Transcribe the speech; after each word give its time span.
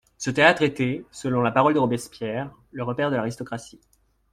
Ce 0.17 0.31
théâtre 0.31 0.63
était, 0.63 1.05
selon 1.11 1.43
la 1.43 1.51
parole 1.51 1.75
de 1.75 1.79
Robespierre, 1.79 2.49
«le 2.71 2.81
repaire 2.81 3.11
de 3.11 3.15
l'aristocratie». 3.17 3.79